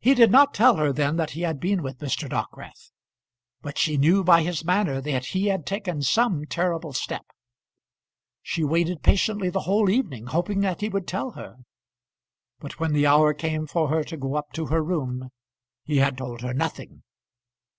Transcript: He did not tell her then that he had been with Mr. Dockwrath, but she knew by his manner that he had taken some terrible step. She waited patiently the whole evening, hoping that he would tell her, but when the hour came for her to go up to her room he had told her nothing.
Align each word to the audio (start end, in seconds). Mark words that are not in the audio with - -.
He 0.00 0.14
did 0.14 0.30
not 0.30 0.54
tell 0.54 0.76
her 0.76 0.90
then 0.90 1.16
that 1.16 1.32
he 1.32 1.42
had 1.42 1.60
been 1.60 1.82
with 1.82 1.98
Mr. 1.98 2.30
Dockwrath, 2.30 2.92
but 3.60 3.76
she 3.76 3.98
knew 3.98 4.24
by 4.24 4.40
his 4.42 4.64
manner 4.64 5.02
that 5.02 5.26
he 5.26 5.48
had 5.48 5.66
taken 5.66 6.00
some 6.00 6.46
terrible 6.46 6.94
step. 6.94 7.26
She 8.40 8.64
waited 8.64 9.02
patiently 9.02 9.50
the 9.50 9.60
whole 9.68 9.90
evening, 9.90 10.28
hoping 10.28 10.60
that 10.60 10.80
he 10.80 10.88
would 10.88 11.06
tell 11.06 11.32
her, 11.32 11.56
but 12.60 12.80
when 12.80 12.94
the 12.94 13.06
hour 13.06 13.34
came 13.34 13.66
for 13.66 13.88
her 13.88 14.02
to 14.04 14.16
go 14.16 14.34
up 14.34 14.50
to 14.54 14.68
her 14.68 14.82
room 14.82 15.28
he 15.84 15.98
had 15.98 16.16
told 16.16 16.40
her 16.40 16.54
nothing. 16.54 17.02